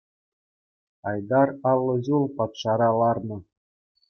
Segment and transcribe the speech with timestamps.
[1.11, 3.37] Айтар аллӑ ҫул патшара ларнӑ.